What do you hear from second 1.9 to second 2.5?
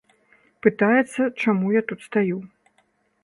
тут стаю.